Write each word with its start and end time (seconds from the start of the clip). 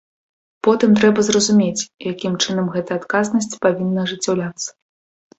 Потым 0.67 0.93
трэба 0.99 1.19
зразумець, 1.27 1.87
якім 2.11 2.33
чынам 2.45 2.71
гэта 2.77 2.91
адказнасць 3.01 3.59
павінна 3.67 3.99
ажыццяўляцца. 4.09 4.67